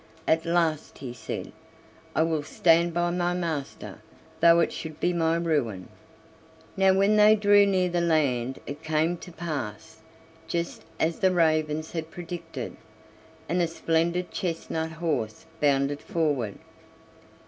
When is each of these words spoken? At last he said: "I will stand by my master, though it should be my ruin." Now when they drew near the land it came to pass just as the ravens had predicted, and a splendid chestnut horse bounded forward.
At 0.27 0.47
last 0.47 0.97
he 0.97 1.13
said: 1.13 1.51
"I 2.15 2.23
will 2.23 2.41
stand 2.41 2.91
by 2.91 3.11
my 3.11 3.35
master, 3.35 4.01
though 4.39 4.59
it 4.59 4.73
should 4.73 4.99
be 4.99 5.13
my 5.13 5.35
ruin." 5.35 5.89
Now 6.75 6.91
when 6.95 7.17
they 7.17 7.35
drew 7.35 7.67
near 7.67 7.87
the 7.87 8.01
land 8.01 8.59
it 8.65 8.81
came 8.81 9.15
to 9.17 9.31
pass 9.31 9.97
just 10.47 10.85
as 10.99 11.19
the 11.19 11.29
ravens 11.29 11.91
had 11.91 12.09
predicted, 12.09 12.77
and 13.47 13.61
a 13.61 13.67
splendid 13.67 14.31
chestnut 14.31 14.93
horse 14.93 15.45
bounded 15.59 16.01
forward. 16.01 16.55